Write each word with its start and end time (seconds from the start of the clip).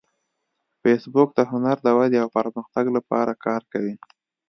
فېسبوک 0.81 1.29
د 1.35 1.39
هنر 1.51 1.77
د 1.83 1.87
ودې 1.97 2.17
او 2.23 2.29
پرمختګ 2.37 2.85
لپاره 2.97 3.39
کار 3.45 3.61
کوي 3.73 3.95